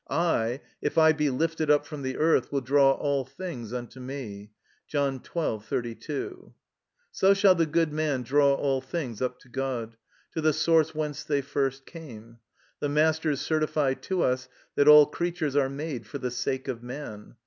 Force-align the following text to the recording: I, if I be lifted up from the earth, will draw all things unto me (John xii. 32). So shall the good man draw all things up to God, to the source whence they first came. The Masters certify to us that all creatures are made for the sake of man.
I, 0.09 0.61
if 0.81 0.97
I 0.97 1.11
be 1.11 1.29
lifted 1.29 1.69
up 1.69 1.85
from 1.85 2.01
the 2.01 2.17
earth, 2.17 2.51
will 2.51 2.61
draw 2.61 2.93
all 2.93 3.23
things 3.23 3.71
unto 3.71 3.99
me 3.99 4.49
(John 4.87 5.21
xii. 5.23 5.59
32). 5.59 6.55
So 7.11 7.33
shall 7.35 7.53
the 7.53 7.67
good 7.67 7.93
man 7.93 8.23
draw 8.23 8.55
all 8.55 8.81
things 8.81 9.21
up 9.21 9.37
to 9.41 9.47
God, 9.47 9.97
to 10.33 10.41
the 10.41 10.53
source 10.53 10.95
whence 10.95 11.23
they 11.23 11.41
first 11.43 11.85
came. 11.85 12.39
The 12.79 12.89
Masters 12.89 13.41
certify 13.41 13.93
to 13.93 14.23
us 14.23 14.49
that 14.73 14.87
all 14.87 15.05
creatures 15.05 15.55
are 15.55 15.69
made 15.69 16.07
for 16.07 16.17
the 16.17 16.31
sake 16.31 16.67
of 16.67 16.81
man. 16.81 17.35